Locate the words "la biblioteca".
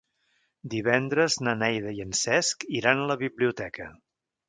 3.15-3.93